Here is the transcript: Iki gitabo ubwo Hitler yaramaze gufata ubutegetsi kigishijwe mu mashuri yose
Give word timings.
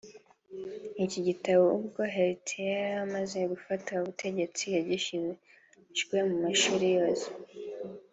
Iki 1.05 1.19
gitabo 1.27 1.65
ubwo 1.79 2.01
Hitler 2.13 2.71
yaramaze 2.87 3.39
gufata 3.53 3.89
ubutegetsi 4.01 4.63
kigishijwe 4.71 6.15
mu 6.29 6.35
mashuri 6.43 6.87
yose 6.97 7.27